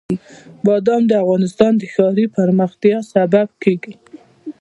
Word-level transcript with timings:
بادام 0.65 1.01
د 1.07 1.11
افغانستان 1.23 1.71
د 1.77 1.83
ښاري 1.93 2.25
پراختیا 2.35 2.97
سبب 3.13 3.47
کېږي. 3.63 3.93